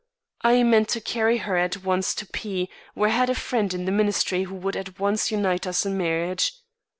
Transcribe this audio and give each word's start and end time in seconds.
I 0.41 0.63
meant 0.63 0.89
to 0.89 0.99
carry 0.99 1.37
her 1.45 1.57
at 1.57 1.83
once 1.83 2.15
to 2.15 2.25
P, 2.25 2.71
where 2.95 3.09
I 3.09 3.13
had 3.13 3.29
a 3.29 3.35
friend 3.35 3.71
in 3.71 3.85
the 3.85 3.91
ministry 3.91 4.45
who 4.45 4.55
would 4.55 4.75
at 4.75 4.99
once 4.99 5.29
unite 5.29 5.67
us 5.67 5.85
in 5.85 5.95
marriage. 5.95 6.53